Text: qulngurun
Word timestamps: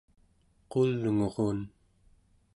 qulngurun 0.71 1.59